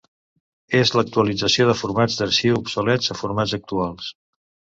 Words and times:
És 0.77 0.91
l'actualització 0.95 1.67
de 1.71 1.75
formats 1.81 2.15
d'arxiu 2.23 2.57
obsolets 2.63 3.13
a 3.15 3.19
formats 3.21 3.55
actuals. 3.61 4.11